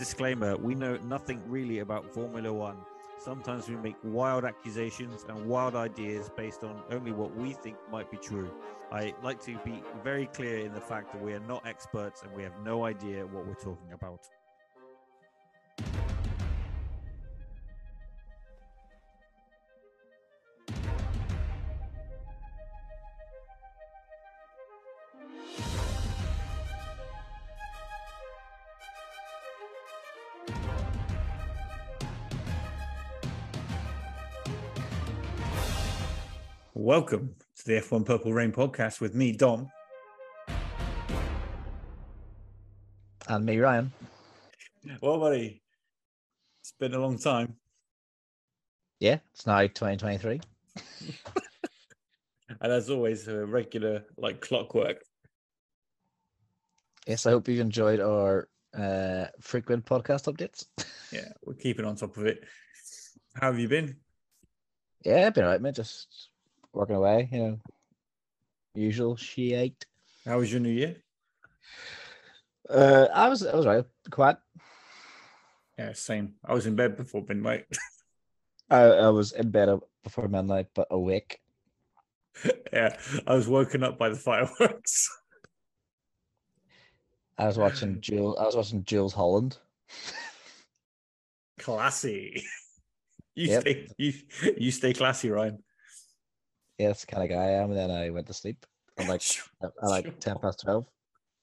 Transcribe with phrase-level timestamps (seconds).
[0.00, 2.78] Disclaimer We know nothing really about Formula One.
[3.18, 8.10] Sometimes we make wild accusations and wild ideas based on only what we think might
[8.10, 8.50] be true.
[8.90, 12.32] I like to be very clear in the fact that we are not experts and
[12.32, 14.20] we have no idea what we're talking about.
[37.00, 39.70] Welcome to the F1 Purple Rain podcast with me, Dom.
[43.26, 43.90] And me, Ryan.
[45.00, 45.62] Well, buddy,
[46.60, 47.56] it's been a long time.
[48.98, 50.42] Yeah, it's now 2023.
[52.60, 55.02] and as always, a regular like clockwork.
[57.06, 60.66] Yes, I hope you've enjoyed our uh, frequent podcast updates.
[61.12, 62.44] yeah, we're keeping on top of it.
[63.36, 63.96] How have you been?
[65.02, 65.72] Yeah, been alright, man.
[65.72, 66.29] Just
[66.72, 67.58] working away, you know,
[68.74, 69.84] usual shit.
[70.24, 70.96] How was your new year?
[72.68, 74.38] Uh, I was, I was right, quiet.
[75.78, 76.34] Yeah, same.
[76.44, 77.66] I was in bed before midnight.
[78.70, 81.40] I, I was in bed before midnight, but awake.
[82.72, 82.96] yeah,
[83.26, 85.08] I was woken up by the fireworks.
[87.38, 88.36] I was watching Jools.
[88.38, 89.56] I was watching Jools Holland.
[91.58, 92.44] Classy.
[93.34, 93.62] You yep.
[93.62, 93.88] stay.
[93.96, 94.12] You
[94.58, 95.62] you stay classy, Ryan
[96.88, 97.70] the kind of guy I am.
[97.70, 98.64] And then I went to sleep.
[98.98, 99.22] I'm like,
[99.82, 100.86] I like ten past twelve.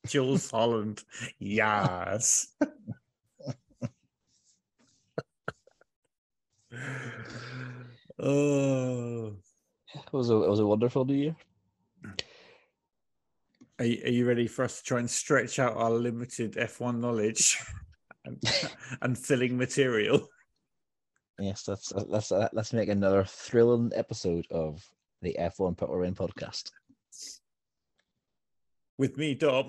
[0.05, 1.03] Jools Holland,
[1.39, 2.47] yes.
[8.19, 9.35] oh,
[9.93, 11.35] it was a it was a wonderful new year.
[13.79, 16.99] Are you, are you ready for us to try and stretch out our limited F1
[16.99, 17.63] knowledge
[18.25, 18.41] and,
[19.03, 20.27] and filling material?
[21.39, 24.83] Yes, let's let's uh, let's make another thrilling episode of
[25.21, 26.71] the F1 Purple Rain podcast.
[28.97, 29.67] With me, Dom.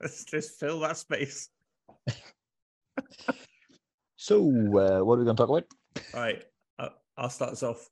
[0.00, 1.48] Let's just fill that space.
[4.16, 5.64] so, uh, what are we going to talk about?
[6.14, 6.44] All right,
[7.18, 7.88] I'll start us off.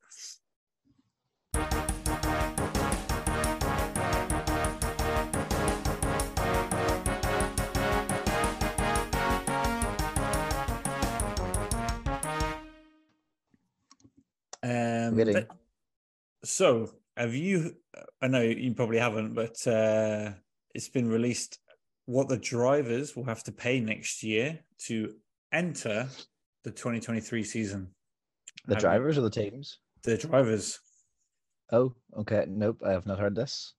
[15.06, 15.48] Um, but,
[16.44, 17.76] so, have you?
[18.20, 20.32] I know you probably haven't, but uh,
[20.74, 21.58] it's been released
[22.06, 25.14] what the drivers will have to pay next year to
[25.52, 26.08] enter
[26.64, 27.88] the 2023 season.
[28.66, 29.22] The have drivers you?
[29.22, 29.78] or the teams?
[30.02, 30.78] The drivers.
[31.72, 32.44] Oh, okay.
[32.48, 33.74] Nope, I have not heard this.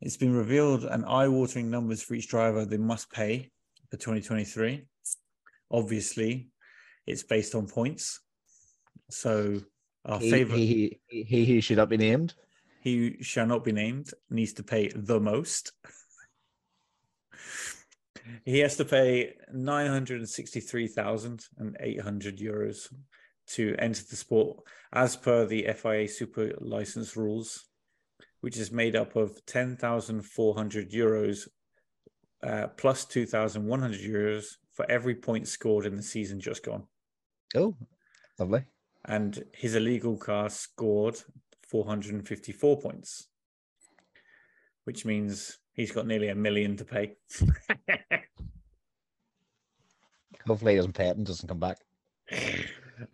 [0.00, 3.50] It's been revealed and eye-watering numbers for each driver they must pay
[3.90, 4.86] for 2023.
[5.70, 6.48] Obviously,
[7.06, 8.20] it's based on points.
[9.10, 9.60] So
[10.04, 12.34] our he, favorite he, he, he, he should not be named.
[12.82, 14.12] He shall not be named.
[14.30, 15.72] Needs to pay the most.
[18.44, 22.92] he has to pay nine hundred and sixty-three thousand and eight hundred euros
[23.48, 24.60] to enter the sport,
[24.92, 27.66] as per the FIA Super License rules,
[28.40, 31.48] which is made up of ten thousand four hundred euros
[32.42, 36.64] uh, plus two thousand one hundred euros for every point scored in the season just
[36.64, 36.84] gone.
[37.54, 37.76] Oh,
[38.38, 38.64] lovely
[39.04, 41.16] and his illegal car scored
[41.68, 43.28] 454 points,
[44.84, 47.16] which means he's got nearly a million to pay.
[50.46, 51.78] Hopefully, he doesn't pay it and doesn't come back.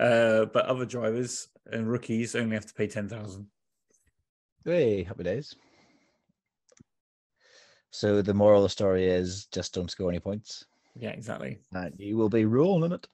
[0.00, 3.46] Uh, but other drivers and rookies only have to pay 10,000.
[4.64, 5.54] Hey, happy days.
[7.90, 10.64] So the moral of the story is just don't score any points.
[10.98, 11.58] Yeah, exactly.
[11.72, 13.06] And you will be rolling it.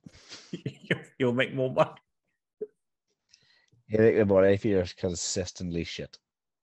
[1.19, 1.91] You'll make more money.
[3.93, 6.19] You think the money if you're consistently shit.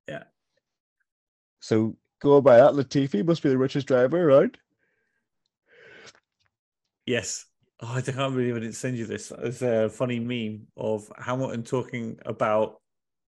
[0.08, 0.24] Yeah.
[1.60, 4.58] So go by that, Latifi must be the richest driver around.
[7.06, 7.46] Yes.
[7.80, 9.32] Oh, I can't believe I didn't send you this.
[9.38, 12.80] It's a funny meme of Hamilton talking about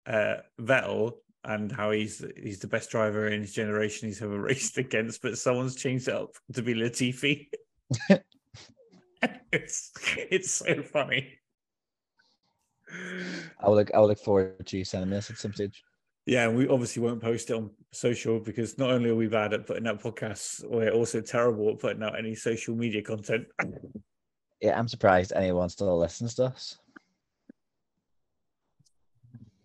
[0.07, 4.77] uh, Vettel and how he's he's the best driver in his generation he's ever raced
[4.77, 7.49] against, but someone's changed it up to be Latifi.
[9.51, 9.91] it's
[10.31, 11.38] it's so funny.
[13.59, 13.91] I will look.
[13.93, 15.83] I will look forward to you sending this at some stage.
[16.25, 19.53] Yeah, and we obviously won't post it on social because not only are we bad
[19.53, 23.47] at putting out podcasts, we're also terrible at putting out any social media content.
[24.61, 26.77] Yeah, I'm surprised anyone still listens to us.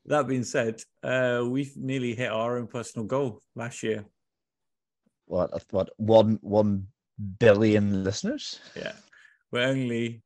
[0.06, 4.04] That being said, uh, we've nearly hit our own personal goal last year.
[5.26, 5.50] What?
[5.70, 5.90] What?
[5.96, 6.88] One one
[7.38, 8.60] billion listeners.
[8.76, 8.92] Yeah.
[9.50, 10.22] We're only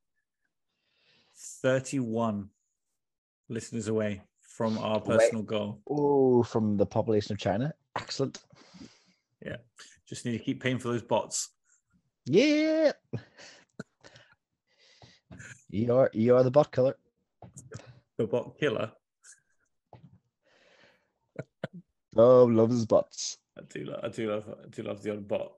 [1.63, 2.51] 31
[3.49, 5.81] listeners away from our personal goal.
[5.89, 7.73] Oh, from the population of China.
[7.97, 8.39] Excellent.
[9.45, 9.57] Yeah.
[10.09, 11.51] Just need to keep paying for those bots.
[12.27, 12.93] Yeah.
[15.71, 16.97] You are you are the bot killer.
[18.17, 18.93] The bot killer.
[22.17, 23.39] Oh, loves bots.
[23.57, 25.53] I do love I do love I do love the old bot.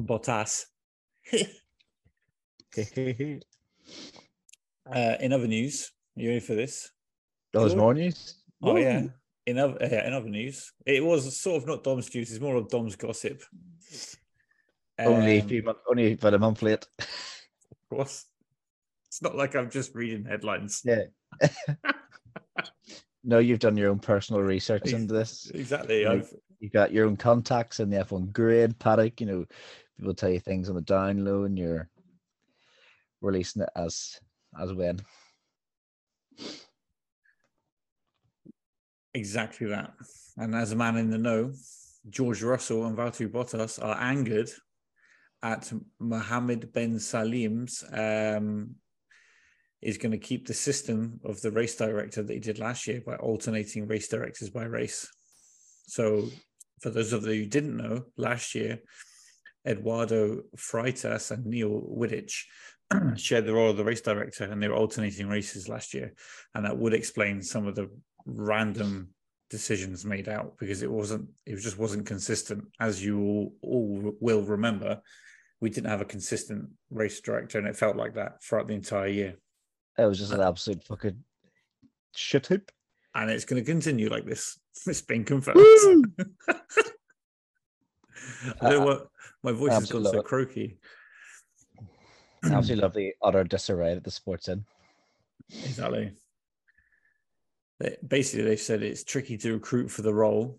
[0.00, 0.66] Bottas.
[1.32, 1.38] oh,
[4.88, 6.90] Uh, in other news, you ready for this?
[7.52, 7.80] there's Cool.
[7.80, 8.34] more news.
[8.62, 9.04] Oh yeah.
[9.46, 12.30] In other in other news, it was sort of not Dom's news.
[12.30, 13.42] It's more of Dom's gossip.
[14.98, 16.86] Only a Um, few months, only about a month late.
[16.98, 17.06] of
[17.90, 18.24] course.
[19.06, 20.82] It's not like I'm just reading headlines.
[20.84, 21.04] Yeah.
[23.24, 25.50] no, you've done your own personal research into this.
[25.54, 26.06] Exactly.
[26.06, 29.20] I've You've got your own contacts in the F1 grid paddock.
[29.20, 29.44] You know,
[29.98, 31.88] people tell you things on the down low, and you're
[33.20, 34.18] releasing it as
[34.60, 35.00] as when.
[39.14, 39.92] Exactly that.
[40.36, 41.52] And as a man in the know,
[42.10, 44.50] George Russell and Valtteri Bottas are angered
[45.42, 48.74] at Mohammed Ben Sulayem's um,
[49.82, 53.02] is going to keep the system of the race director that he did last year
[53.06, 55.08] by alternating race directors by race.
[55.86, 56.28] So,
[56.80, 58.80] for those of you who didn't know, last year,
[59.66, 62.44] Eduardo Freitas and Neil Wittich
[63.16, 66.12] shared the role of the race director and they were alternating races last year.
[66.54, 67.90] And that would explain some of the
[68.26, 69.08] random
[69.50, 72.64] decisions made out because it wasn't, it just wasn't consistent.
[72.80, 75.00] As you all, all will remember,
[75.60, 79.08] we didn't have a consistent race director and it felt like that throughout the entire
[79.08, 79.34] year.
[79.98, 81.24] It was just an absolute fucking
[82.14, 82.70] shit hoop.
[83.14, 84.58] And it's going to continue like this.
[84.86, 86.12] It's been confirmed.
[88.60, 89.08] I don't know what
[89.42, 90.24] my voice has gone so love
[92.42, 92.46] it.
[92.46, 92.54] croaky.
[92.58, 94.64] Absolutely love the utter disarray that the sport's in.
[95.64, 96.12] Exactly.
[98.06, 100.58] Basically, they said it's tricky to recruit for the role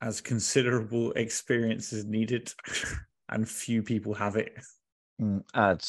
[0.00, 2.52] as considerable experience is needed
[3.28, 4.52] and few people have it.
[5.20, 5.84] Mm, and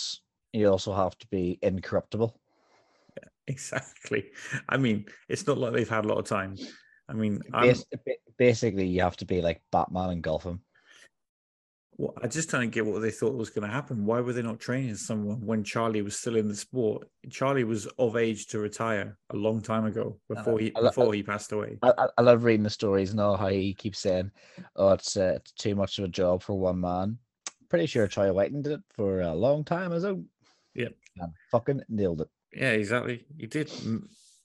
[0.52, 2.40] you also have to be incorruptible.
[3.48, 4.32] Exactly.
[4.70, 6.56] I mean, it's not like they've had a lot of time.
[7.10, 7.76] I mean, I'm,
[8.38, 10.62] basically, you have to be like Batman and Gotham.
[11.98, 14.06] Well, I just don't get what they thought was going to happen.
[14.06, 17.08] Why were they not training someone when Charlie was still in the sport?
[17.30, 21.52] Charlie was of age to retire a long time ago before he before he passed
[21.52, 21.78] away.
[21.84, 24.32] I, I, love reading the stories and all how he keeps saying,
[24.76, 27.18] "Oh, it's uh, it's too much of a job for one man."
[27.70, 30.24] Pretty sure Charlie Whiting did it for a long time as well.
[30.76, 30.94] Yep.
[31.18, 32.30] and fucking nailed it.
[32.52, 33.26] Yeah, exactly.
[33.38, 33.72] He did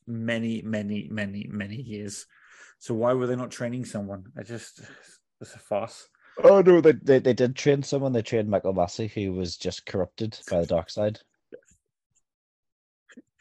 [0.06, 2.26] many, many, many, many years.
[2.78, 4.24] So why were they not training someone?
[4.36, 4.80] I just
[5.40, 6.08] it's a farce.
[6.44, 8.12] Oh no, they, they they did train someone.
[8.12, 11.18] They trained Michael Masi, who was just corrupted by the dark side.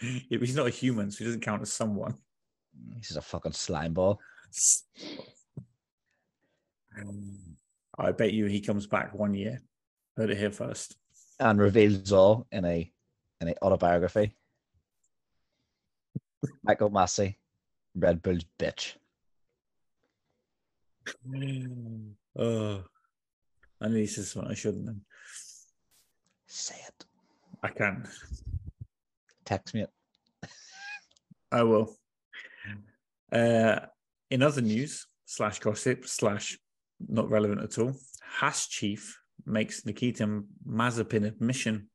[0.01, 2.15] Yeah, he's not a human, so he doesn't count as someone.
[2.95, 4.19] He's just a fucking slime ball.
[7.99, 9.61] I bet you he comes back one year.
[10.15, 10.95] Heard it here first.
[11.39, 12.91] and reveals all in a
[13.41, 14.33] in a autobiography.
[16.63, 17.35] Michael Masi,
[17.95, 18.95] Red Bull's bitch.
[22.37, 22.83] Oh,
[23.81, 24.85] I need to say something I shouldn't.
[24.85, 25.01] Then.
[26.45, 27.05] Say it.
[27.63, 28.07] I can.
[29.45, 30.49] Text me it.
[31.51, 31.95] I will.
[33.31, 33.79] Uh,
[34.29, 36.57] in other news slash gossip slash
[37.07, 41.89] not relevant at all, Haas chief makes Nikita Mazepin admission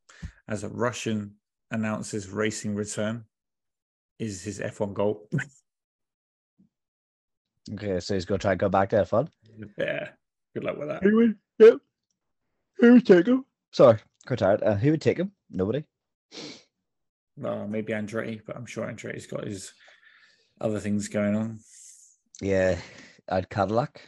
[0.49, 1.35] as a Russian
[1.71, 3.25] announces racing return
[4.19, 5.29] is his F1 goal.
[7.75, 9.29] Okay, so he's gonna try and go back to F1.
[9.79, 10.09] yeah,
[10.55, 11.03] good luck with that.
[11.03, 11.37] Who would?
[11.59, 11.79] Yep.
[12.79, 13.45] Who would take him?
[13.71, 14.63] Sorry, quite tired.
[14.63, 15.33] Uh, who would take him?
[15.51, 15.85] Nobody.
[17.37, 19.73] Well, maybe Andretti, but I'm sure Andretti's got his
[20.61, 21.61] other things going on.
[22.41, 22.79] Yeah,
[23.29, 24.03] I'd Cadillac.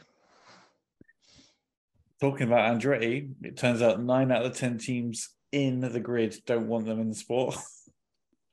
[2.21, 6.37] Talking about Andretti, it turns out nine out of the 10 teams in the grid
[6.47, 7.57] don't want them in the sport.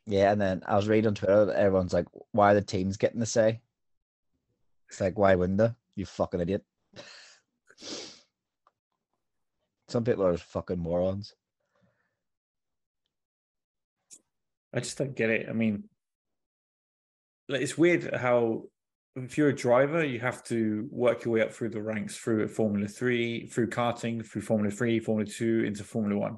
[0.07, 2.97] Yeah, and then I was reading on Twitter that everyone's like, "Why are the teams
[2.97, 3.61] getting the say?"
[4.89, 5.69] It's like, why wouldn't they?
[5.95, 6.65] You fucking idiot.
[9.87, 11.33] Some people are fucking morons.
[14.73, 15.47] I just don't get it.
[15.49, 15.83] I mean,
[17.49, 18.63] it's weird how
[19.15, 22.47] if you're a driver, you have to work your way up through the ranks through
[22.47, 26.37] Formula Three, through karting, through Formula Three, Formula Two, into Formula One.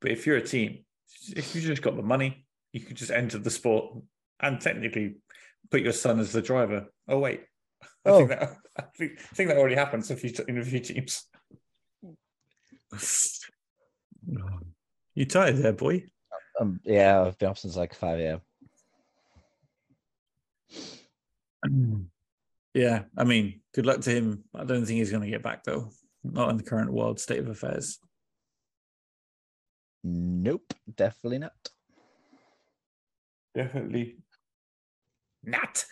[0.00, 0.84] But if you're a team,
[1.36, 4.02] if you just got the money, you could just enter the sport
[4.40, 5.16] and technically
[5.70, 6.86] put your son as the driver.
[7.08, 7.42] Oh wait,
[8.04, 8.26] I think Oh.
[8.26, 11.24] that I think, I think that already happens if you in a few teams.
[15.14, 16.04] You tired there, boy?
[16.60, 18.40] Um, yeah, I've been up since like five a.m.
[22.74, 24.42] Yeah, I mean, good luck to him.
[24.52, 25.90] I don't think he's going to get back though.
[26.24, 28.00] Not in the current world state of affairs.
[30.02, 31.52] Nope, definitely not.
[33.54, 34.16] Definitely
[35.44, 35.84] not.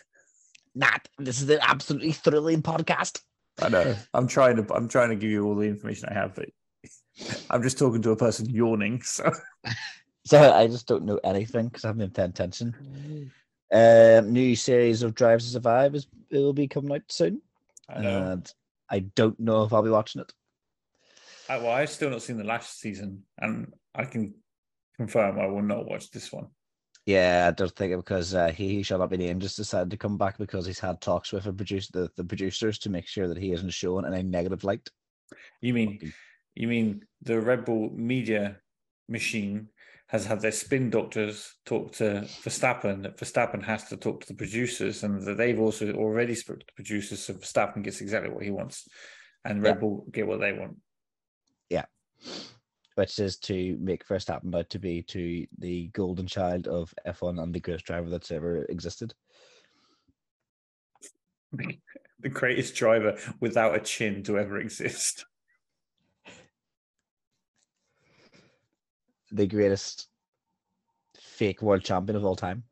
[0.74, 1.08] Not.
[1.18, 3.20] This is an absolutely thrilling podcast.
[3.60, 3.94] I know.
[4.14, 4.74] I'm trying to.
[4.74, 6.48] I'm trying to give you all the information I have, but
[7.50, 9.02] I'm just talking to a person yawning.
[9.02, 9.30] So
[10.24, 13.30] So I just don't know anything because I haven't been paying attention.
[13.72, 17.40] Um, new series of Drives to Survive is it will be coming out soon,
[17.88, 18.52] I and
[18.88, 20.32] I don't know if I'll be watching it.
[21.48, 24.34] I, well, I've still not seen the last season, and I can
[24.96, 26.48] confirm I will not watch this one.
[27.06, 29.90] Yeah, I don't think it because uh, he, he shall not be named just decided
[29.90, 33.09] to come back because he's had talks with the produce the, the producers to make
[33.09, 34.88] sure that he isn't shown in a negative light.
[35.61, 36.12] You mean
[36.54, 38.59] you mean the Red Bull media
[39.09, 39.68] machine
[40.06, 44.35] has had their spin doctors talk to Verstappen, that Verstappen has to talk to the
[44.35, 48.44] producers, and that they've also already spoke to the producers, so Verstappen gets exactly what
[48.44, 48.87] he wants,
[49.44, 49.80] and Red Yeah.
[49.80, 50.76] Bull get what they want.
[52.94, 57.54] Which is to make Verstappen out to be to the golden child of F1 and
[57.54, 59.14] the greatest driver that's ever existed.
[62.20, 65.25] the greatest driver without a chin to ever exist.
[69.34, 70.08] The greatest
[71.18, 72.64] fake world champion of all time.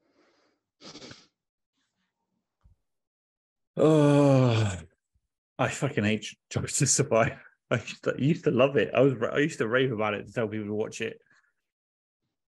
[3.78, 4.76] Oh,
[5.58, 7.38] I fucking hate Drive to Survive.
[7.70, 8.90] I used to, I used to love it.
[8.94, 11.20] I was I used to rave about it to tell people to watch it.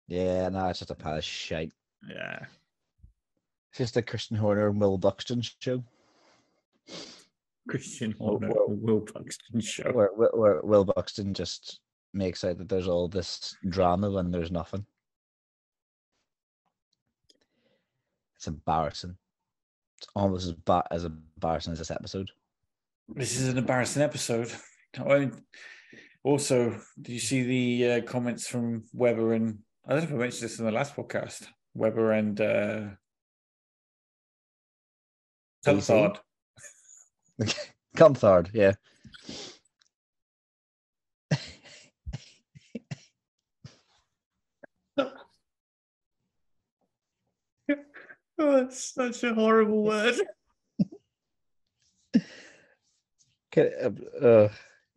[0.08, 1.72] Yeah, no, it's just a pile of shite.
[2.08, 2.46] Yeah,
[3.70, 5.84] It's just a Christian Horner and Will Buxton show.
[7.68, 9.90] Christian Horner, well- Will Buxton show.
[9.92, 11.80] Where, where, where Will Buxton just
[12.14, 14.84] makes out that there's all this drama when there's nothing.
[18.36, 19.16] It's embarrassing.
[19.98, 22.30] It's almost as, ba- as embarrassing as this episode.
[23.14, 24.50] This is an embarrassing episode.
[24.98, 25.30] I
[26.22, 30.16] also, did you see the uh, comments from Webber and I don't know if I
[30.16, 31.46] mentioned this in the last podcast.
[31.74, 32.80] Webber and uh?
[35.64, 36.18] Coulthard.
[37.96, 38.72] Comthard, yeah.
[48.42, 50.14] Oh, that's such a horrible word.
[53.52, 54.48] Okay, uh, uh,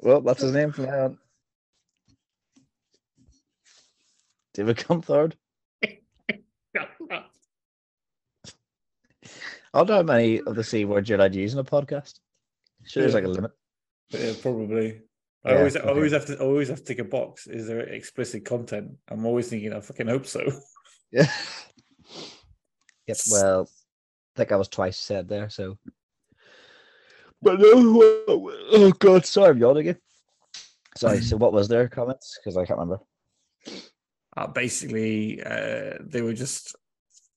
[0.03, 1.17] well, that's his name from now on.
[4.53, 5.33] David Comthard.
[5.83, 5.89] I
[9.74, 12.19] don't know how many of the C words you're allowed to use in a podcast.
[12.86, 13.51] Sure, there's like a limit.
[14.12, 15.01] Yeah, probably.
[15.45, 15.89] I Yeah, always, I okay.
[15.89, 17.48] always have to, I always have to tick a box.
[17.48, 18.91] Is there explicit content?
[19.10, 20.43] I'm always thinking, I fucking hope so.
[21.12, 21.31] Yeah.
[23.05, 23.17] Yep.
[23.31, 25.50] Well, I think I was twice said there.
[25.50, 25.77] So.
[27.44, 28.52] But no.
[28.72, 30.02] Oh God, sorry, I'm yawning again.
[30.96, 31.22] Sorry.
[31.22, 32.40] So, what was their comments?
[32.40, 33.04] Because I can't remember.
[34.36, 36.76] Uh, basically, uh, they were just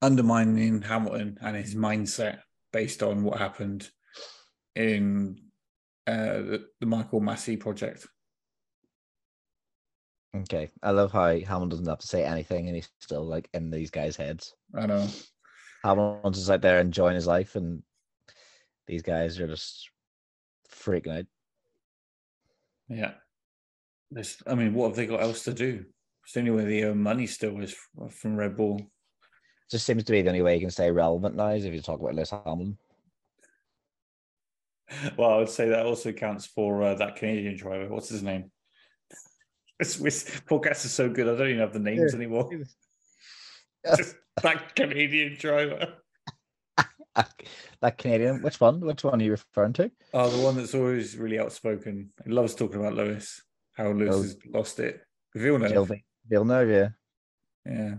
[0.01, 2.41] undermining Hamilton and his mindset
[2.73, 3.89] based on what happened
[4.75, 5.41] in
[6.07, 8.07] uh, the, the Michael Masi project.
[10.37, 10.71] Okay.
[10.83, 13.91] I love how Hamilton doesn't have to say anything, and he's still like in these
[13.91, 14.55] guys' heads.
[14.75, 15.09] I know.
[15.83, 17.83] Hamilton's just out there enjoying his life, and
[18.87, 19.91] these guys are just
[20.87, 21.26] freaking out.
[22.88, 23.12] Yeah.
[24.11, 25.85] There's, I mean, what have they got else to do?
[26.25, 27.75] It's the only way they earn money still is
[28.11, 28.81] from Red Bull.
[29.71, 31.81] Just seems to be the only way you can stay relevant now is if you
[31.81, 32.78] talk about Lewis Hamilton.
[35.16, 37.88] Well, I would say that also counts for uh, that Canadian driver.
[37.88, 38.50] What's his name?
[39.78, 41.28] This, this podcast is so good.
[41.28, 42.16] I don't even have the names Yeah.
[42.16, 42.49] anymore.
[42.50, 43.95] Yeah.
[43.97, 45.97] Just that Canadian driver.
[47.80, 48.80] That Canadian, which one?
[48.80, 49.90] Which one are you referring to?
[50.14, 52.12] Oh, the one that's always really outspoken.
[52.25, 53.42] He loves talking about Lewis,
[53.75, 54.23] how Lewis Oh.
[54.23, 55.00] has lost it.
[55.35, 55.90] Villeneuve.
[56.28, 56.70] Villeneuve.
[56.70, 56.88] Yeah.
[57.73, 57.94] Yeah.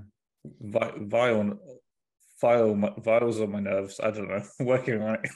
[0.61, 1.59] Vi- Vile,
[2.41, 3.99] vile, viles on my nerves.
[3.99, 4.43] I don't know.
[4.59, 5.31] Working on it.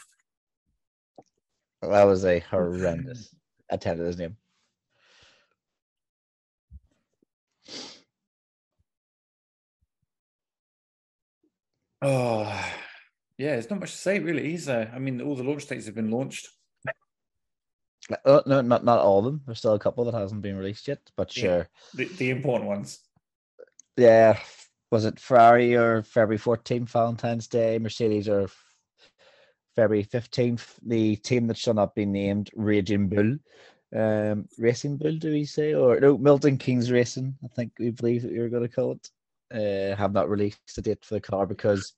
[1.81, 3.33] That was a horrendous
[3.69, 4.37] attempt at his name.
[12.01, 12.71] Oh,
[13.41, 13.51] yeah.
[13.53, 14.53] There's not much to say, really.
[14.53, 14.89] Is there?
[14.91, 16.47] Uh, I mean, all the launch dates have been launched.
[18.25, 19.41] Oh, no, not not all of them.
[19.45, 21.41] There's still a couple that hasn't been released yet, but Yeah.
[21.43, 21.69] sure.
[21.93, 22.99] The, the important ones.
[23.97, 24.39] Yeah.
[24.91, 27.79] Was it Ferrari or February 14th, Valentine's Day?
[27.79, 28.49] Mercedes or
[29.75, 30.75] February 15th?
[30.85, 33.37] The team that shall not be named, Raging Bull,
[33.95, 37.37] Um, Racing Bull, do we say, or no, Milton Keynes Racing?
[37.43, 39.09] I think we believe that we were going to call it.
[39.53, 41.93] Uh, have not released a date for the car because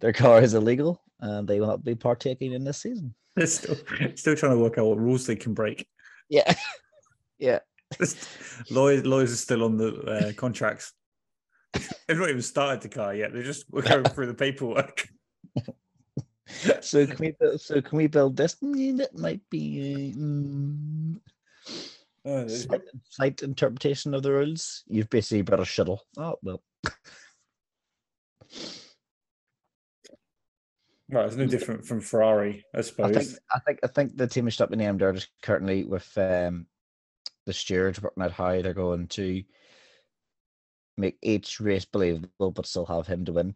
[0.00, 3.14] their car is illegal and they will not be partaking in this season.
[3.36, 3.76] They're still
[4.14, 5.86] still trying to work out what rules they can break.
[6.28, 6.54] Yeah,
[7.38, 7.58] yeah.
[8.70, 10.92] lawyers lawyers are still on the uh, contracts.
[11.72, 13.32] They've not even started the car yet.
[13.32, 15.08] They're just going through the paperwork.
[16.80, 18.54] so can we build, so can we build this?
[18.54, 21.20] That might be uh, mm,
[22.24, 24.84] Slight, slight interpretation of the rules.
[24.86, 26.02] You've basically brought a shuttle.
[26.16, 26.62] Oh well.
[31.10, 33.16] Right, it's no different from Ferrari, I I suppose.
[33.16, 36.06] think I think I think the team is stuck in named are just currently with
[36.18, 36.66] um
[37.46, 39.42] the stewards working out how they're going to
[40.98, 43.54] make each race believable but still have him to win.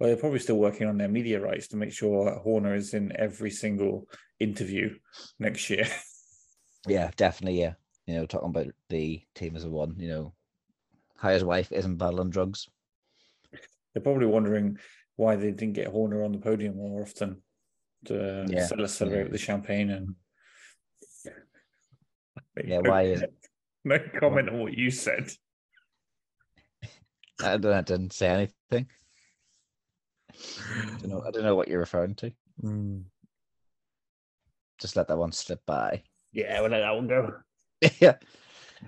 [0.00, 3.12] Well, they're probably still working on their media rights to make sure Horner is in
[3.14, 4.08] every single
[4.40, 4.96] interview
[5.38, 5.86] next year.
[6.86, 7.74] Yeah, definitely, yeah.
[8.06, 10.34] You know, talking about the team as a one, you know,
[11.16, 12.68] how his wife isn't battling drugs.
[13.94, 14.78] They're probably wondering
[15.16, 17.40] why they didn't get Horner on the podium more often
[18.06, 19.22] to Yeah, cele- celebrate yeah.
[19.24, 20.14] with the champagne and.
[22.62, 23.24] Yeah, why is-
[23.84, 25.30] No comment on what you said.
[27.42, 28.86] I don't I didn't say anything.
[30.32, 32.32] I don't know I don't know what you're referring to.
[32.60, 33.00] Hmm.
[34.80, 36.02] Just let that one slip by.
[36.34, 37.32] Yeah, we'll let that one go.
[38.00, 38.16] yeah.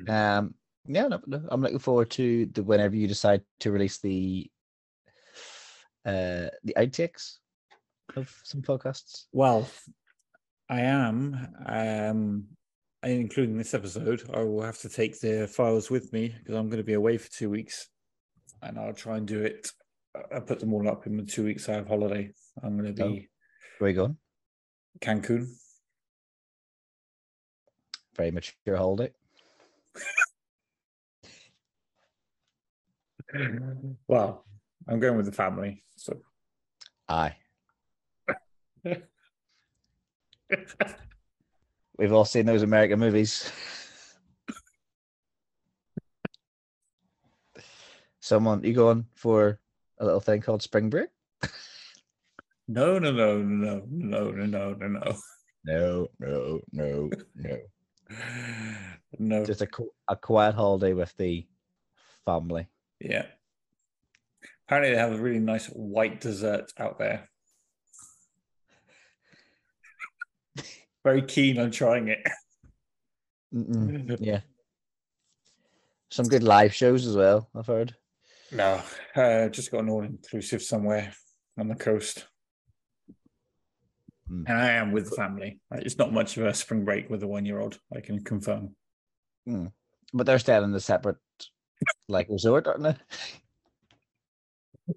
[0.08, 0.54] Um.
[0.88, 1.08] Yeah.
[1.08, 4.48] No, no, I'm looking forward to the whenever you decide to release the
[6.04, 7.38] uh the outtakes
[8.14, 9.24] of some podcasts.
[9.32, 9.68] Well,
[10.68, 12.44] I am, um,
[13.02, 14.22] including this episode.
[14.32, 17.18] I will have to take the files with me because I'm going to be away
[17.18, 17.88] for two weeks,
[18.62, 19.70] and I'll try and do it.
[20.34, 22.30] I put them all up in the two weeks I have holiday.
[22.62, 23.28] I'm going to be
[23.78, 24.16] Where you going?
[25.00, 25.49] Cancun.
[28.16, 29.12] Very mature holiday.
[34.08, 34.46] Well,
[34.88, 36.16] I'm going with the family, so
[37.08, 37.36] Aye.
[41.98, 43.50] We've all seen those American movies.
[48.20, 49.60] Someone you going for
[49.98, 51.08] a little thing called spring break?
[52.68, 55.16] no, no, no, no, no, no, no, no, no,
[55.64, 57.58] No, no, no, no.
[59.19, 59.45] no.
[59.45, 59.69] Just a,
[60.08, 61.47] a quiet holiday with the
[62.25, 62.66] family.
[63.00, 63.26] Yeah.
[64.66, 67.28] Apparently, they have a really nice white dessert out there.
[71.04, 72.26] Very keen on trying it.
[73.54, 74.40] Mm-mm, yeah.
[76.10, 77.95] Some good live shows as well, I've heard.
[78.52, 78.80] No,
[79.14, 81.12] uh, just got an all inclusive somewhere
[81.58, 82.26] on the coast.
[84.30, 84.45] Mm.
[84.49, 85.60] And I am with the family.
[85.73, 88.75] It's not much of a spring break with a one year old, I can confirm.
[90.12, 91.17] But they're staying in the separate
[92.08, 92.97] like resort, aren't they?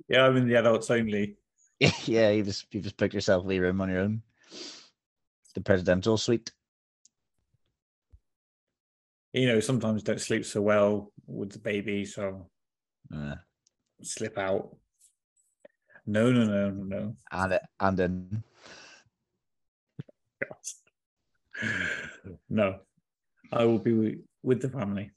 [0.07, 1.37] Yeah, I'm in the adults only.
[2.05, 4.21] yeah, you just you just booked yourself a room on your own.
[5.55, 6.51] The presidential suite.
[9.33, 12.49] You know, sometimes don't sleep so well with the baby, so
[13.13, 13.35] Uh,
[14.01, 14.75] slip out.
[16.05, 17.15] No, no, no, no, no.
[17.31, 18.43] and it, and then
[22.49, 22.79] no,
[23.51, 25.11] I will be with the family,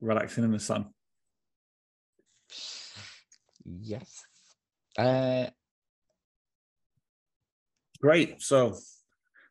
[0.00, 0.86] relaxing in the sun.
[3.64, 4.24] yes.
[4.96, 5.46] Uh
[8.00, 8.40] Great.
[8.40, 8.76] So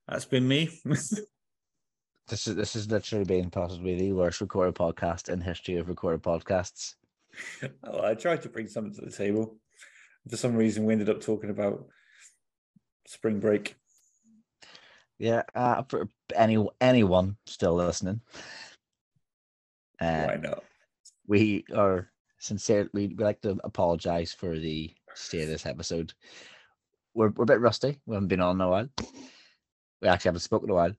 [0.08, 0.70] that's been me.
[0.86, 6.24] this is this is literally being possibly the worst recorded podcast in history of recorded
[6.24, 6.96] podcasts.
[7.84, 9.58] Oh, I tried to bring something to the table.
[10.28, 11.86] For some reason, we ended up talking about
[13.06, 13.76] spring break.
[15.20, 18.22] Yeah, uh, for any anyone still listening,
[20.00, 20.64] uh, Why not?
[21.28, 26.14] we are sincerely We like to apologize for the state of this episode.
[27.16, 28.00] We're we're a bit rusty.
[28.06, 28.90] We haven't been on in a while.
[30.02, 30.92] We actually haven't spoken in a while.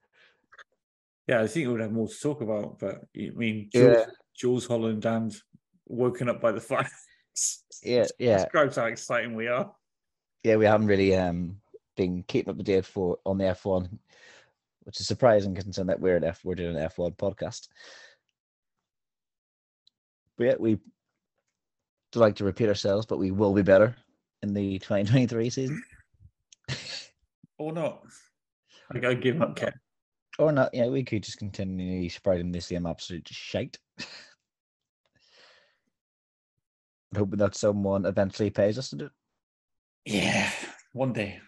[1.29, 4.07] Yeah, I think we would have more to talk about, but I mean, Jools, Yeah.
[4.35, 5.33] Jools Holland and
[5.87, 6.89] woken up by the fire.
[7.85, 9.73] Yeah, yeah, Describes how exciting we are.
[10.43, 10.57] yeah.
[10.57, 11.61] We haven't really um
[11.99, 13.99] been keeping up to date for on the F one,
[14.85, 17.69] which is surprising considering that we're an F we're doing an F one podcast.
[20.39, 20.79] But yeah, we
[22.13, 23.95] do like to repeat ourselves, but we will be better
[24.43, 25.83] in the 2023 season.
[27.61, 28.05] Or not.
[28.95, 29.73] I gotta give up, Ken.
[30.39, 33.77] Or not, yeah, we could just continue spreading the same absolute shite.
[37.17, 39.13] Hoping that someone eventually pays us to do it
[40.05, 40.53] Yeah,
[40.93, 41.41] one day.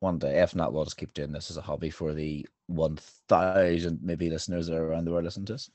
[0.00, 0.40] One day.
[0.42, 4.30] If not, we'll just keep doing this as a hobby for the one thousand maybe
[4.30, 5.70] listeners that are around the world listen to us.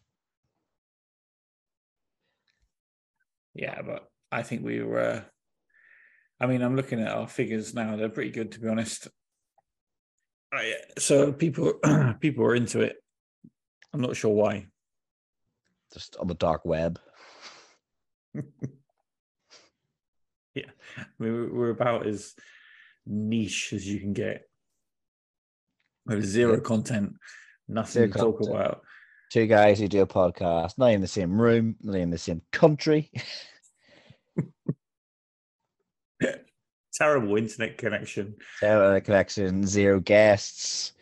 [3.53, 4.99] Yeah, but I think we were.
[4.99, 5.21] Uh,
[6.39, 9.07] I mean, I'm looking at our figures now; they're pretty good, to be honest.
[10.53, 11.73] I, so people,
[12.19, 12.95] people are into it.
[13.93, 14.67] I'm not sure why.
[15.93, 16.99] Just on the dark web.
[20.55, 20.63] yeah,
[21.17, 22.33] we're, we're about as
[23.09, 24.43] niche as you can get.
[26.05, 26.59] With zero yeah.
[26.61, 27.15] content,
[27.67, 28.55] nothing zero to talk content.
[28.55, 28.81] about.
[29.31, 32.41] Two guys who do a podcast, not in the same room, not in the same
[32.51, 33.11] country.
[36.93, 38.35] Terrible internet connection.
[38.59, 40.93] Terrible connection, zero guests,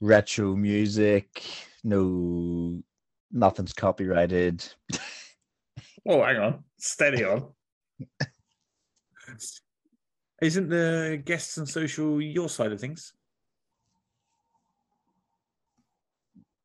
[0.00, 1.42] retro music,
[1.84, 2.82] no,
[3.32, 4.64] nothing's copyrighted.
[6.08, 7.48] oh, hang on, steady on.
[10.42, 13.12] Isn't the guests and social your side of things?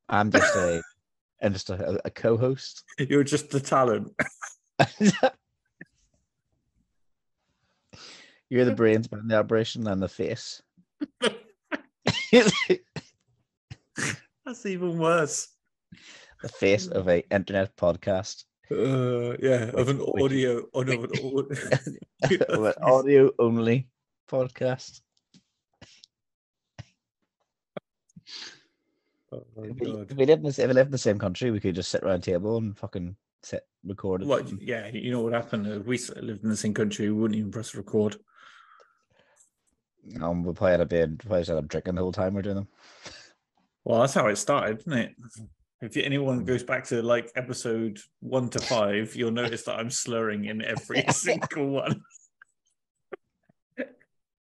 [0.09, 0.81] I'm just a,
[1.41, 2.83] I'm just a, a co-host.
[2.99, 4.13] You're just the talent.
[8.49, 10.61] You're the brains behind the operation and the face.
[14.45, 15.47] That's even worse.
[16.41, 18.45] The face of a internet podcast.
[18.71, 21.05] Uh, yeah, of an audio, of an
[22.49, 23.89] an audio only
[24.29, 25.01] podcast.
[29.33, 31.59] Oh if, we, if we lived in the, if we in the same country, we
[31.59, 34.23] could just sit around a table and fucking sit record.
[34.23, 34.49] What?
[34.61, 35.67] Yeah, you know what happened?
[35.67, 38.15] If we lived in the same country, we wouldn't even press record.
[40.21, 42.67] Um, we'll probably had a bed, probably just drinking the whole time we're doing them.
[43.83, 45.15] Well, that's how it started, isn't it?
[45.81, 46.45] If anyone hmm.
[46.45, 51.03] goes back to like episode one to five, you'll notice that I'm slurring in every
[51.11, 52.01] single one.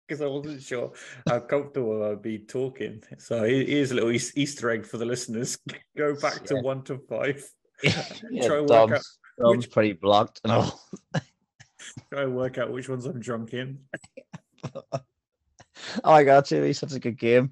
[0.08, 0.92] Because I wasn't sure
[1.28, 3.04] how comfortable I'd be talking.
[3.20, 5.60] So here's a little Easter egg for the listeners.
[5.98, 7.48] Go back to one to five.
[7.84, 9.04] yeah, try and work out.
[9.38, 9.70] Which...
[9.70, 10.82] pretty blocked and all.
[12.12, 13.82] try and work out which ones I'm drunk in.
[14.74, 14.82] oh
[16.04, 17.52] my god, Jimmy, such a good game.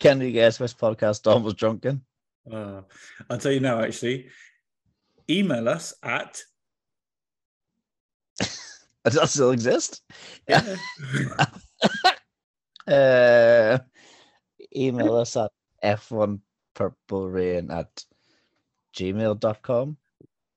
[0.00, 2.00] Can you guess which podcast Dom was drunk in?
[2.50, 2.80] Uh,
[3.28, 4.28] I'll tell you now, actually.
[5.28, 6.40] Email us at.
[9.04, 10.02] Does that still exist?
[10.48, 10.76] Yeah.
[12.88, 13.78] uh,
[14.74, 15.50] email us at
[15.84, 16.40] f1
[16.74, 18.04] purple rain at
[18.96, 19.96] gmail.com.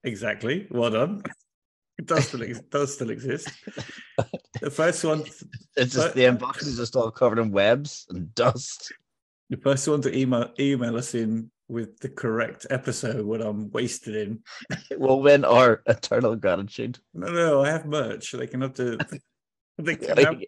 [0.06, 0.68] Exactly.
[0.72, 1.22] Well done.
[1.98, 3.50] It does still, it does still exist.
[4.62, 5.24] The first one.
[5.76, 8.94] It's just the inbox is just all covered in webs and dust.
[9.54, 14.16] The first one to email email us in with the correct episode what I'm wasted
[14.16, 14.40] in
[14.98, 16.98] will win our eternal gratitude.
[17.14, 18.32] No, no, I have merch.
[18.32, 18.98] They can have to.
[19.78, 20.42] They can have.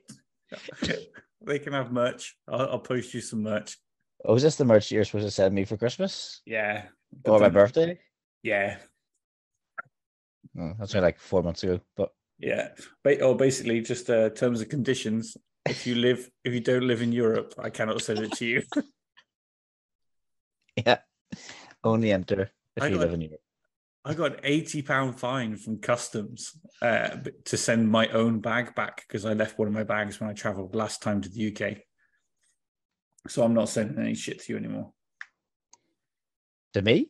[1.46, 2.36] they can have merch.
[2.48, 3.78] I'll, I'll, post you some merch.
[4.24, 6.41] Oh, is this the merch you're supposed to send me for Christmas?
[6.46, 6.86] Yeah.
[7.26, 8.00] Or my birthday?
[8.41, 8.78] Yeah.
[10.60, 12.70] Oh, that's only like four months ago, but yeah,
[13.04, 15.38] or oh, basically just uh, terms and conditions.
[15.68, 18.63] If you live, if you don't live in Europe, I cannot send it to you.
[20.86, 21.00] yeah,
[21.84, 23.42] only enter if I you live in Europe.
[24.04, 29.04] I got an eighty pound fine from customs uh, to send my own bag back
[29.08, 31.78] because I left one of my bags when I travelled last time to the UK.
[33.28, 34.92] So I'm not sending any shit to you anymore.
[36.74, 37.10] To me?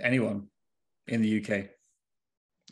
[0.00, 0.48] Anyone
[1.08, 1.70] in the UK.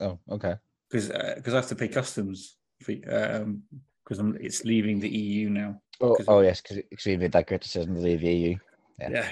[0.01, 0.55] Oh, okay.
[0.89, 5.81] Because because uh, I have to pay customs because um, it's leaving the EU now.
[6.01, 8.57] Oh, oh yes, because we made that criticism to leave the EU.
[8.99, 9.11] Yeah.
[9.11, 9.29] yeah.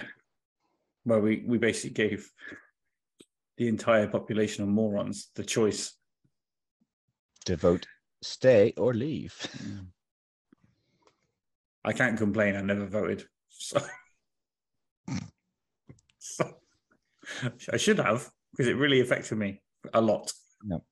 [1.04, 2.30] Well, we we basically gave
[3.56, 5.96] the entire population of morons the choice
[7.46, 7.86] to vote
[8.22, 9.34] stay or leave.
[9.58, 9.86] Mm.
[11.84, 12.56] I can't complain.
[12.56, 13.80] I never voted, so,
[16.18, 16.54] so
[17.72, 19.62] I should have because it really affected me
[19.94, 20.32] a lot.
[20.62, 20.84] No.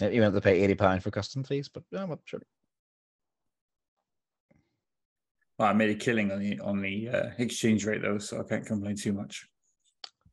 [0.00, 2.42] You have to pay eighty pound for custom fees, but yeah, well, sure.
[5.58, 8.42] Well, I made a killing on the on the uh, exchange rate though, so I
[8.42, 9.46] can't complain too much.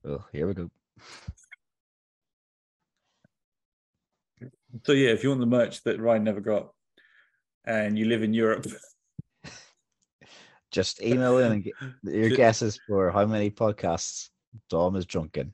[0.06, 0.70] Oh, here we go.
[4.84, 6.72] So yeah, if you want the merch that Ryan never got,
[7.66, 8.66] and you live in Europe,
[10.72, 14.30] just email in and get your guesses for how many podcasts
[14.70, 15.54] Dom is drunken.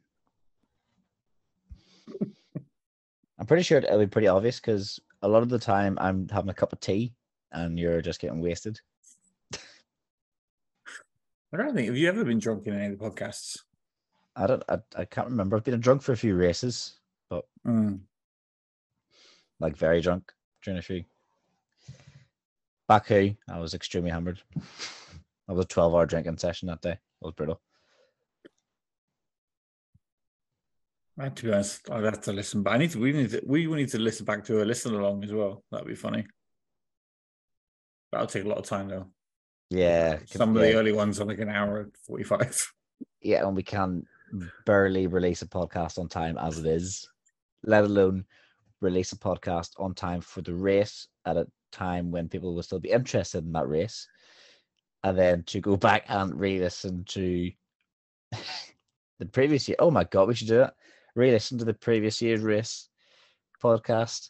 [3.37, 6.49] I'm pretty sure it'll be pretty obvious because a lot of the time I'm having
[6.49, 7.13] a cup of tea
[7.51, 8.79] and you're just getting wasted.
[11.53, 11.87] I don't think.
[11.87, 13.59] Have you ever been drunk in any of the podcasts?
[14.35, 14.63] I don't.
[14.69, 15.57] I, I can't remember.
[15.57, 17.99] I've been drunk for a few races, but mm.
[19.59, 20.31] like very drunk
[20.63, 21.03] during a few.
[22.87, 24.41] Baku, I was extremely hammered.
[25.47, 26.91] I was a 12 hour drinking session that day.
[26.91, 27.61] It was brutal.
[31.19, 32.99] Uh, To be honest, I'd have to listen, but I need to.
[32.99, 33.41] We need to.
[33.45, 35.63] We need to listen back to a listen along as well.
[35.71, 36.25] That'd be funny.
[38.11, 39.07] That'll take a lot of time though.
[39.69, 40.19] Yeah.
[40.25, 42.57] Some of yeah, the early ones are like an hour and forty-five.
[43.21, 44.03] yeah, and we can
[44.65, 47.07] barely release a podcast on time as it is,
[47.63, 48.25] let alone
[48.81, 52.79] release a podcast on time for the race at a time when people will still
[52.79, 54.07] be interested in that race.
[55.03, 57.51] And then to go back and re listen to
[59.19, 59.77] the previous year.
[59.79, 60.71] Oh my God, we should do it.
[61.15, 62.89] Re listen to the previous year's race
[63.63, 64.29] podcast.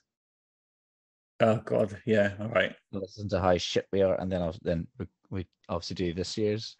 [1.42, 2.34] Oh God, yeah.
[2.40, 4.20] All right, Listen to how shit we are.
[4.20, 4.88] And then, I'll- then
[5.30, 6.76] we, obviously do this year's.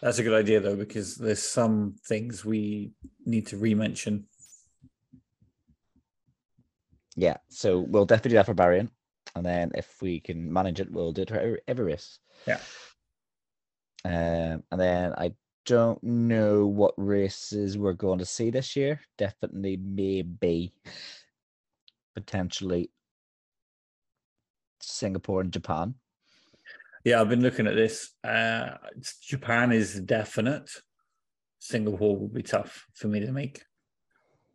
[0.00, 2.92] that's a good idea though because there's some things we
[3.24, 4.26] need to re-mention.
[7.14, 8.88] Yeah, so we'll definitely do that for Bahrain,
[9.36, 12.18] and then if we can manage it, we'll do it for race.
[12.46, 12.58] Yeah.
[14.04, 15.32] Um, and then I
[15.64, 19.00] don't know what races we're going to see this year.
[19.18, 20.72] Definitely, maybe,
[22.14, 22.90] potentially,
[24.80, 25.94] Singapore and Japan.
[27.04, 28.10] Yeah, I've been looking at this.
[28.22, 28.76] Uh,
[29.22, 30.70] Japan is definite.
[31.58, 33.62] Singapore will be tough for me to make,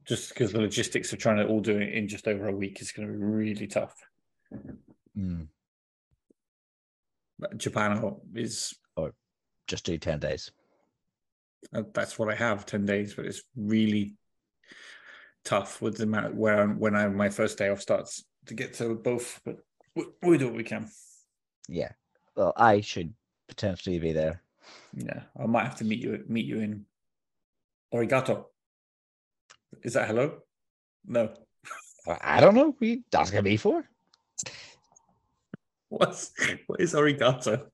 [0.06, 2.82] just because the logistics of trying to all do it in just over a week
[2.82, 3.96] is going to be really tough.
[5.18, 5.48] Mm,
[7.40, 8.74] But Japan is
[9.68, 10.52] just do ten days.
[11.74, 14.16] uh, that's what I have ten days, but it's really
[15.44, 18.74] tough with the amount where I'm, when I my first day off starts to get
[18.76, 19.42] to both.
[19.46, 19.58] But
[19.96, 20.90] we, we do what we can.
[21.70, 21.92] Yeah.
[22.38, 23.14] Well, I should
[23.48, 24.44] potentially be there.
[24.94, 26.86] Yeah, I might have to meet you meet you in
[27.92, 28.46] Origato.
[29.82, 30.44] Is that hello?
[31.04, 31.34] No.
[32.08, 32.76] I- I don't know.
[32.80, 33.84] We asking me for?
[35.90, 36.32] What's
[36.68, 37.70] what is arigato?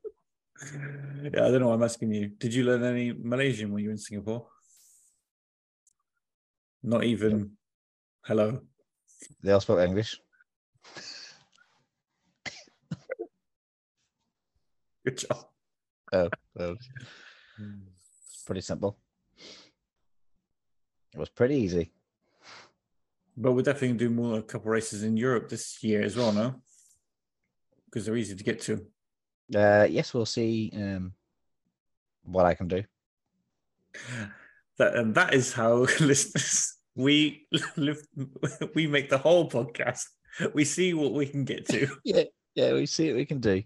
[1.34, 1.68] Yeah, I don't know.
[1.68, 2.28] why I'm asking you.
[2.30, 4.48] Did you learn any Malaysian when you were in Singapore?
[6.84, 7.52] Not even
[8.24, 8.62] hello.
[9.42, 10.22] They all spoke English.
[15.06, 15.46] Good job.
[16.14, 16.30] Oh,
[18.46, 18.98] pretty simple.
[21.14, 21.92] It was pretty easy.
[23.36, 26.62] But we're definitely do more a couple races in Europe this year as well, no?
[27.86, 28.86] Because they're easy to get to.
[29.54, 31.14] Uh, yes, we'll see um,
[32.24, 32.84] what I can do.
[34.80, 37.46] That and that is how listeners we
[37.78, 38.02] live.
[38.74, 40.06] We make the whole podcast.
[40.56, 41.88] We see what we can get to.
[42.04, 42.24] Yeah,
[42.56, 43.62] yeah, we see what we can do.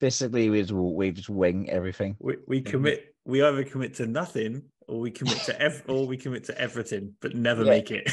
[0.00, 2.16] Basically, we just, we just wing everything.
[2.18, 3.14] We, we commit.
[3.26, 7.14] We either commit to nothing, or we commit to ev- or we commit to everything,
[7.20, 7.70] but never Yeah.
[7.70, 8.10] make it.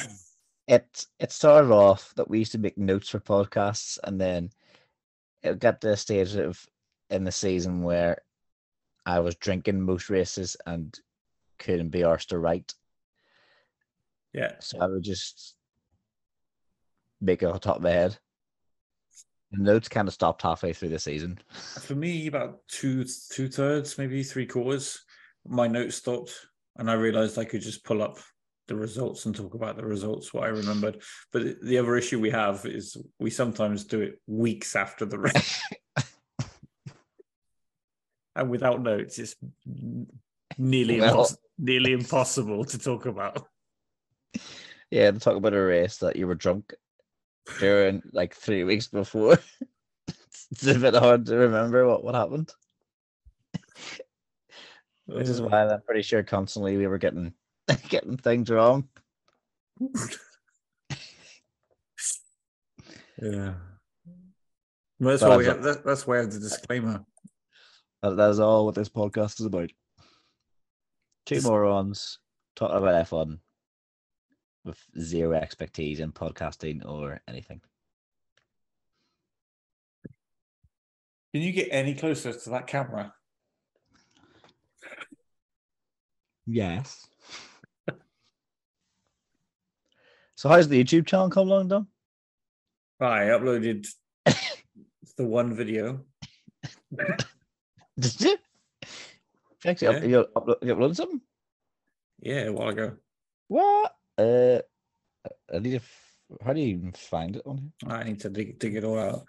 [0.68, 4.50] It it started off that we used to make notes for podcasts, and then
[5.42, 6.64] it got to a stage of
[7.10, 8.18] in the season where
[9.06, 10.94] I was drinking most races and
[11.58, 12.74] couldn't be arsed to write.
[14.34, 15.56] Yeah, So I would just
[17.22, 18.18] make it on top of my head.
[19.58, 21.40] Notes kind of stopped halfway through the season.
[21.82, 25.04] for me, about two two thirds, maybe three quarters.
[25.48, 26.34] My notes stopped,
[26.78, 28.20] and I realized I could just pull up
[28.68, 31.02] the results and talk about the results, what I remembered.
[31.32, 35.62] But the other issue we have is we sometimes do it weeks after the race,
[38.36, 39.36] and without notes, it's
[40.58, 43.48] nearly Well- impos- nearly impossible to talk about.
[44.92, 46.74] Yeah, to talk about a race that you were drunk
[47.60, 49.38] during like three weeks before.
[50.52, 52.52] it's a bit hard to remember what, what happened.
[55.06, 57.34] Which is why I'm pretty sure constantly we were getting
[57.90, 58.90] getting things wrong.
[63.22, 63.54] yeah.
[65.00, 67.06] Well, that's why we have, that, that's why I have the disclaimer.
[68.02, 69.70] That, that is all what this podcast is about.
[71.26, 72.20] Two morons
[72.56, 73.40] talking about F1
[74.68, 77.62] with zero expertise in podcasting or anything.
[81.34, 83.14] Can you get any closer to that camera?
[86.46, 87.08] Yes.
[90.36, 91.88] so how's the YouTube channel come along, Dom?
[93.00, 93.88] I uploaded
[94.26, 96.02] the one video.
[98.00, 98.38] Did you?
[99.66, 100.04] Actually, Yeah.
[100.06, 101.22] you, upload, you uploaded something?
[102.20, 102.94] Yeah, a while ago.
[103.48, 103.97] What?
[104.18, 104.60] Uh,
[105.54, 105.76] I need to.
[105.78, 107.92] f- How do you even find it on here?
[107.92, 109.26] I need to dig, dig it all out.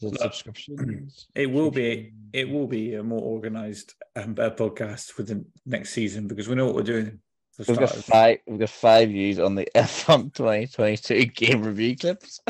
[0.00, 1.28] Is it Look, subscriptions?
[1.34, 5.90] It will be it will be a more organized um, uh, podcast for the next
[5.90, 7.20] season because we know what we're doing.
[7.58, 8.38] We've got five.
[8.46, 12.40] We've got five views on the F1 2022 game review clips.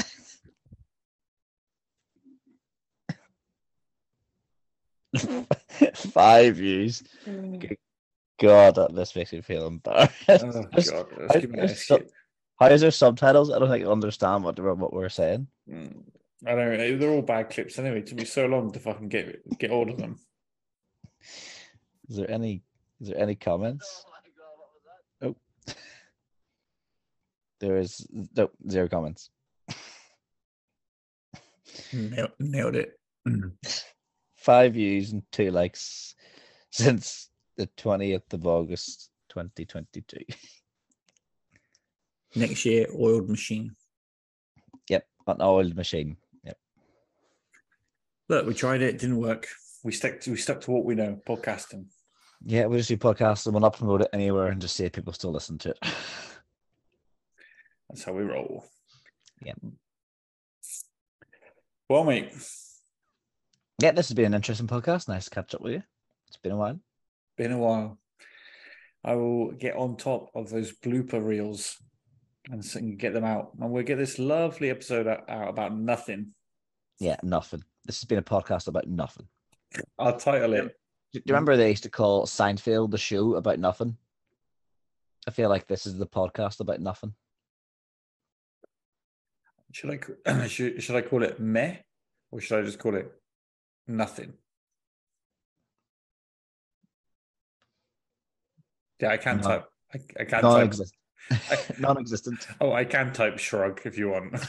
[5.94, 7.02] Five views.
[8.40, 10.12] God, that this makes me feel embarrassed.
[10.28, 12.12] Oh god, I- let's give me I a so- shit.
[12.60, 13.50] How is there subtitles?
[13.50, 15.48] I don't think I understand what what we're saying.
[15.68, 16.04] Mm,
[16.46, 16.96] I don't know.
[16.96, 17.98] They're all bad clips anyway.
[17.98, 20.20] It took me so long to fucking get get hold of them.
[22.08, 22.62] Is there any
[23.00, 24.04] is there any comments?
[25.22, 25.34] Oh.
[27.60, 29.30] There is no zero comments.
[31.92, 32.98] Nailed, nailed it.
[33.26, 33.52] Mm.
[34.36, 36.14] Five views and two likes
[36.70, 40.18] since the 20th of August 2022.
[42.36, 43.76] Next year, oiled machine.
[44.88, 46.16] Yep, an oiled machine.
[46.44, 46.58] Yep.
[48.28, 48.98] Look, we tried it.
[48.98, 49.46] Didn't work.
[49.84, 50.20] We stuck.
[50.20, 51.20] To, we stuck to what we know.
[51.26, 51.86] Podcasting.
[52.44, 54.92] Yeah, we just do podcasts and we'll not promote it anywhere and just see if
[54.92, 55.78] people still listen to it.
[57.88, 58.64] That's how we roll.
[59.42, 59.54] Yeah.
[61.88, 62.32] Well, mate.
[63.80, 65.08] Yeah, this has been an interesting podcast.
[65.08, 65.82] Nice to catch up with you.
[66.28, 66.80] It's been a while.
[67.36, 67.98] Been a while.
[69.04, 71.76] I will get on top of those blooper reels
[72.50, 73.52] and and get them out.
[73.60, 76.34] And we'll get this lovely episode out, out about nothing.
[77.00, 77.62] Yeah, nothing.
[77.84, 79.26] This has been a podcast about nothing.
[79.98, 80.76] I'll title it.
[81.12, 83.96] Do you remember they used to call Seinfeld the show about nothing?
[85.26, 87.14] I feel like this is the podcast about nothing.
[89.72, 91.76] Should I should, should I call it meh
[92.30, 93.10] or should I just call it
[93.86, 94.34] nothing?
[99.00, 99.42] Yeah, I can No.
[99.42, 99.68] type.
[99.94, 100.42] I, I can type.
[100.42, 100.98] Non-existent.
[101.78, 102.46] Non-existent.
[102.60, 104.44] Oh, I can type shrug if you want.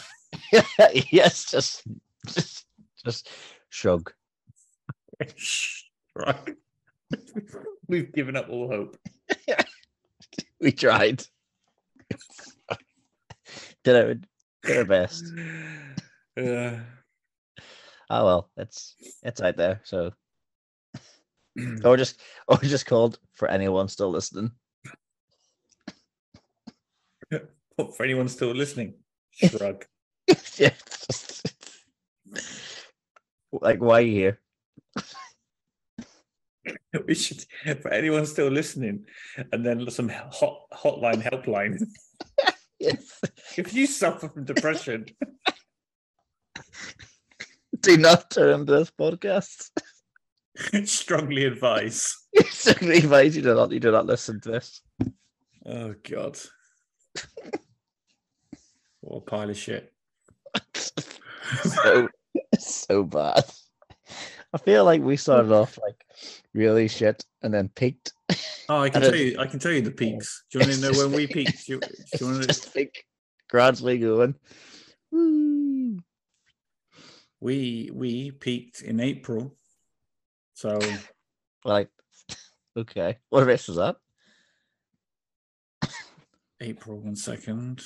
[1.12, 1.84] yes, just,
[2.28, 2.66] just,
[3.04, 3.30] just
[3.70, 4.12] shrug.
[5.36, 6.56] shrug.
[7.88, 8.98] We've given up all hope.
[10.60, 11.24] We tried.
[13.84, 14.16] did our,
[14.64, 15.24] did our best.
[16.38, 16.82] Yeah.
[18.10, 19.80] Oh well, it's it's out there.
[19.86, 20.12] So,
[21.84, 24.52] or just, or just called for anyone still listening.
[27.32, 28.96] for anyone still listening,
[29.32, 29.86] shrug.
[30.58, 30.74] yeah,
[31.08, 31.54] just-
[33.52, 34.40] like why are you here?
[37.08, 37.46] we should
[37.82, 39.06] for anyone still listening,
[39.52, 41.80] and then some hot hotline helpline.
[42.80, 43.22] Yes.
[43.58, 45.06] if you suffer from depression,
[47.82, 49.70] Do not turn this podcast.
[50.86, 52.16] strongly advise.
[52.50, 54.82] Strongly advise you do not you do not listen to this.
[55.66, 56.38] Oh God,
[59.02, 59.92] what a pile of shit.
[61.64, 62.08] so
[62.58, 63.46] so bad.
[64.54, 66.06] I feel like we started off like
[66.54, 68.14] really shit and then peaked.
[68.70, 69.38] Oh, I can tell you.
[69.38, 70.44] I can tell you the peaks.
[70.52, 71.68] Do you want to know when we peaked?
[71.68, 71.88] Do you, do
[72.20, 72.48] you want to?
[72.48, 72.78] Just
[73.50, 74.36] gradually going.
[75.12, 76.00] Woo.
[77.40, 79.56] We we peaked in April.
[80.56, 80.80] So
[81.66, 81.90] Like,
[82.78, 83.98] okay, what race was that?
[86.62, 87.84] April, one second.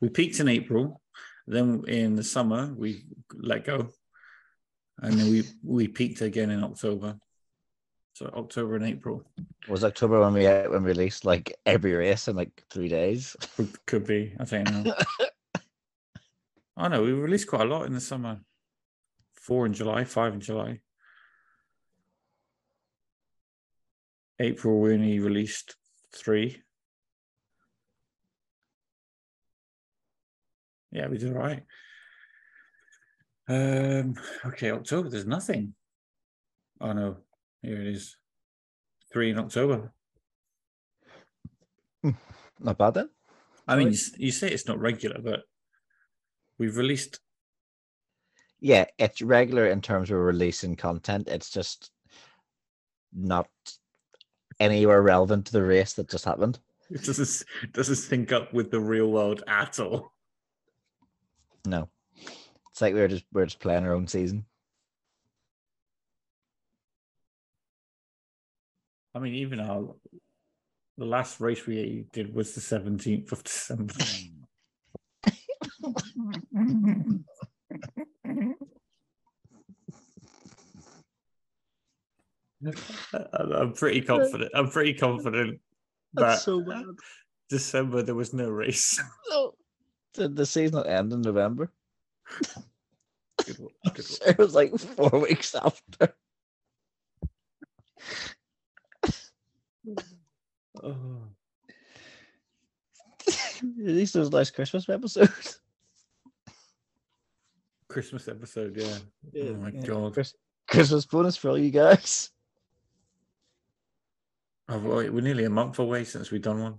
[0.00, 1.00] We peaked in April.
[1.46, 3.88] Then in the summer we let go,
[4.98, 7.18] and then we we peaked again in October.
[8.14, 9.24] So October and April
[9.68, 13.34] Was October when we when we released like every race in like three days?
[13.56, 14.34] could, could be.
[14.38, 14.68] I think.
[14.68, 14.82] I
[16.88, 18.38] know oh, we released quite a lot in the summer.
[19.42, 20.80] Four in July, five in July.
[24.38, 25.74] April we only released
[26.14, 26.62] three.
[30.92, 31.64] Yeah, we did all right.
[33.48, 34.14] Um
[34.46, 35.74] okay, October, there's nothing.
[36.80, 37.16] Oh no,
[37.62, 38.16] here it is.
[39.12, 39.92] Three in October.
[42.60, 43.10] Not bad then.
[43.66, 45.40] I mean, you, you say it's not regular, but
[46.58, 47.18] we've released
[48.64, 51.26] Yeah, it's regular in terms of releasing content.
[51.26, 51.90] It's just
[53.12, 53.48] not
[54.60, 56.60] anywhere relevant to the race that just happened.
[56.88, 60.12] It doesn't doesn't sync up with the real world at all.
[61.66, 61.88] No,
[62.70, 64.44] it's like we're just we're just playing our own season.
[69.12, 69.92] I mean, even our
[70.98, 73.94] the last race we did was the seventeenth of December.
[83.14, 84.50] I- I'm pretty confident.
[84.54, 85.60] I'm pretty confident
[86.14, 86.64] that so.
[87.48, 89.00] December there was no race.
[89.30, 89.52] No,
[90.14, 91.70] the, the season will end in November.
[93.44, 94.28] Good one, good one.
[94.30, 96.14] It was like four weeks after.
[100.82, 101.18] Oh,
[103.26, 105.30] At least it was a nice Christmas episode.
[107.92, 108.96] Christmas episode, yeah.
[109.42, 110.14] Oh my Yeah, god.
[110.14, 110.34] Chris-
[110.68, 112.30] Christmas bonus for all you guys.
[114.68, 116.76] Oh, we're nearly a month away since we've done one.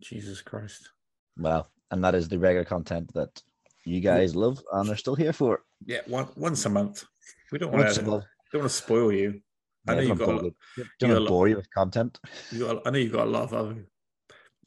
[0.00, 0.90] Jesus Christ.
[1.36, 3.42] Well, and that is the regular content that
[3.84, 4.40] you guys yeah.
[4.40, 5.62] love and are still here for.
[5.84, 7.04] Yeah, one, once a month.
[7.50, 8.22] We don't want to don't
[8.54, 9.40] want to spoil you.
[9.88, 10.44] I know you've got.
[10.44, 10.52] A,
[11.00, 12.18] don't bore you with content.
[12.52, 13.86] You got, I know you've got a lot of other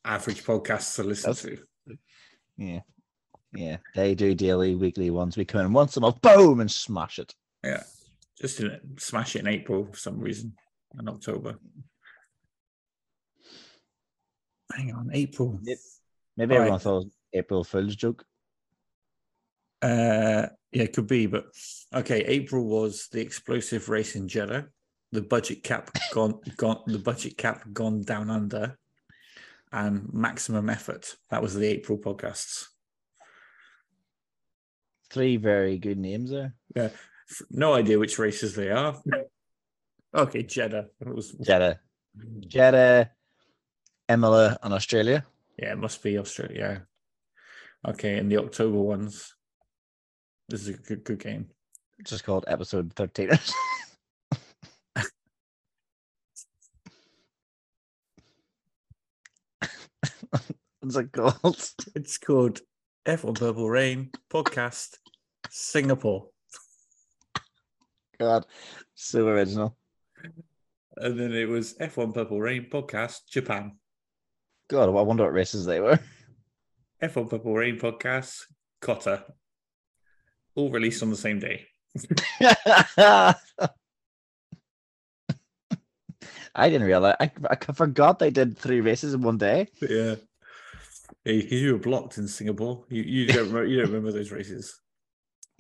[0.04, 1.58] average podcasts to listen That's, to.
[2.58, 2.80] Yeah,
[3.54, 5.38] yeah, they do daily, weekly ones.
[5.38, 7.34] We come in once a month, boom, and smash it.
[7.64, 7.84] Yeah,
[8.40, 10.54] just in, smash it in April for some reason,
[11.00, 11.58] in October.
[14.72, 15.60] Hang on, April.
[16.38, 16.82] Maybe everyone right.
[16.82, 18.24] thought April Fool's joke.
[19.82, 21.46] Uh, yeah, it could be, but
[21.94, 22.24] okay.
[22.26, 24.68] April was the explosive race in Jeddah,
[25.12, 28.78] the budget cap gone, gone, the budget cap gone down under,
[29.72, 31.16] and maximum effort.
[31.30, 32.68] That was the April podcasts.
[35.10, 36.54] Three very good names there.
[36.76, 36.90] Yeah,
[37.50, 38.96] no idea which races they are.
[40.12, 40.88] Okay, Jeddah.
[41.02, 41.80] It was Jeddah,
[42.18, 42.48] mm.
[42.48, 43.12] Jeddah,
[44.10, 45.24] Imola, and Australia.
[45.56, 46.88] Yeah, it must be Australia.
[47.88, 49.36] Okay, and the October ones.
[50.48, 51.52] This is a good, good game.
[52.00, 53.30] It's just called episode 13.
[60.80, 61.70] What's it called?
[61.96, 62.62] It's called
[63.10, 64.98] F1 Purple Rain Podcast
[65.50, 66.28] Singapore.
[68.20, 68.46] God,
[68.94, 69.76] so original.
[70.96, 73.80] And then it was F1 Purple Rain Podcast Japan.
[74.70, 75.98] God, I wonder what races they were.
[77.02, 78.44] F1 Purple Rain Podcast
[78.80, 79.26] COTA
[80.54, 81.66] all released on the same day.
[86.56, 87.16] I didn't realize.
[87.20, 89.70] I, I forgot they did three races in one day.
[89.82, 90.14] Yeah,
[91.24, 92.86] because you were blocked in Singapore.
[92.90, 94.80] You you don't remember, you don't remember those races.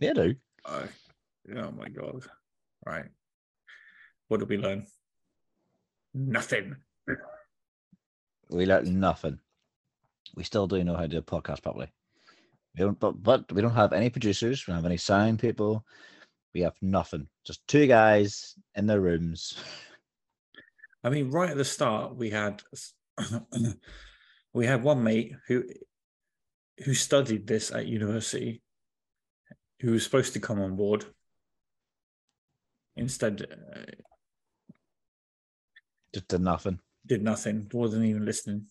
[0.01, 0.35] Yeah, I do.
[0.63, 0.87] Oh,
[1.57, 2.23] oh my god!
[2.85, 3.03] Right,
[4.29, 4.87] what did we learn?
[6.13, 6.77] Nothing.
[8.51, 9.37] We learned nothing.
[10.35, 11.91] We still do know how to do a podcast properly.
[12.75, 14.65] We don't, but but we don't have any producers.
[14.65, 15.85] We don't have any sound people.
[16.55, 17.27] We have nothing.
[17.45, 19.53] Just two guys in their rooms.
[21.03, 22.61] I mean, right at the start, we had
[24.53, 25.63] we had one mate who
[26.85, 28.61] who studied this at university,
[29.81, 31.05] who was supposed to come on board.
[32.95, 33.81] Instead, uh,
[36.13, 36.79] just did nothing.
[37.05, 37.69] Did nothing.
[37.73, 38.65] Wasn't even listening.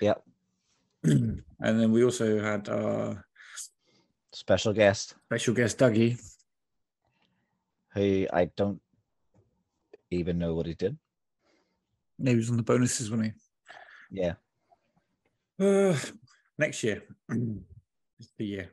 [0.00, 0.22] Yep.
[1.04, 3.24] and then we also had our
[4.32, 6.20] special guest, special guest Dougie,
[7.94, 8.80] who I don't
[10.10, 10.96] even know what he did.
[12.22, 14.20] He was on the bonuses, wasn't he?
[14.20, 14.34] Yeah.
[15.60, 15.96] Uh,
[16.58, 17.64] next year, the
[18.38, 18.70] year.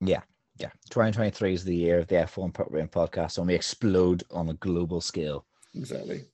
[0.00, 0.20] Yeah,
[0.58, 0.70] yeah.
[0.90, 4.54] 2023 is the year of the F1 Purple Rain podcast, and we explode on a
[4.54, 5.46] global scale.
[5.74, 6.24] Exactly.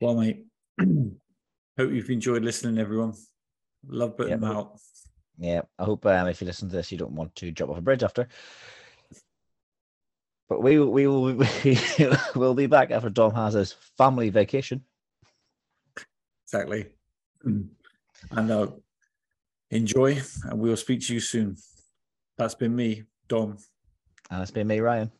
[0.00, 0.46] Well, mate,
[0.80, 3.14] hope you've enjoyed listening, everyone.
[3.86, 4.40] Love putting yep.
[4.40, 4.78] them out.
[5.38, 7.78] Yeah, I hope um, if you listen to this, you don't want to jump off
[7.78, 8.28] a bridge after.
[10.48, 11.78] But we we will we
[12.34, 14.84] will be back after Dom has his family vacation.
[16.44, 16.86] Exactly.
[18.30, 18.68] And uh,
[19.70, 21.56] enjoy, and we will speak to you soon.
[22.36, 23.58] That's been me, Dom.
[24.30, 25.10] And it's been me, Ryan.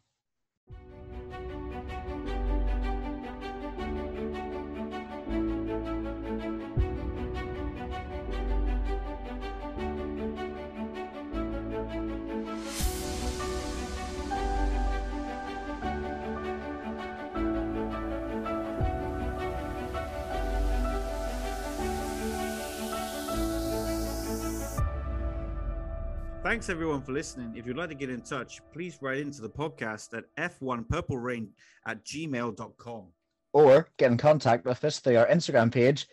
[26.49, 27.55] Thanks everyone for listening.
[27.57, 31.49] If you'd like to get in touch, please write into the podcast at f1purplerain
[31.87, 33.09] at gmail.com.
[33.53, 36.07] Or get in contact with us through our Instagram page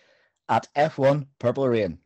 [0.50, 2.00] at F1 Purple Rain.